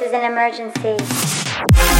This 0.00 0.08
is 0.08 0.14
an 0.14 0.32
emergency. 0.32 1.99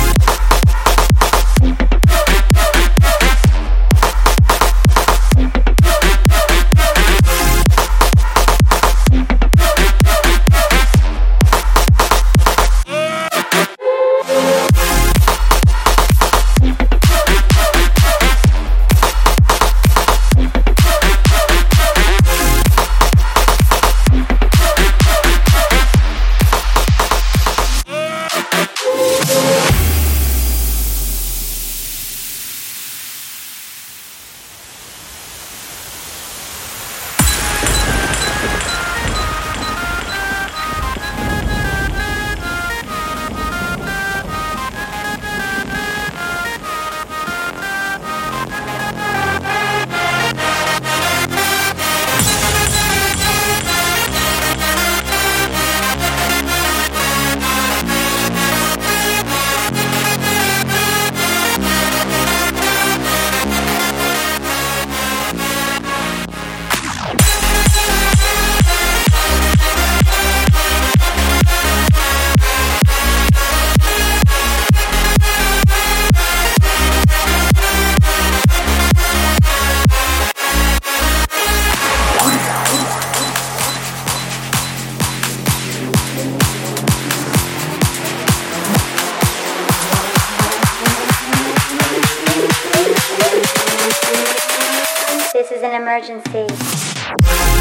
Is 95.60 95.64
an 95.64 95.74
emergency. 95.74 97.59